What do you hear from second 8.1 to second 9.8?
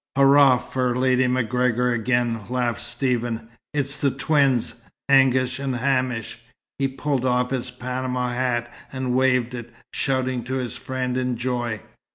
hat and waved it,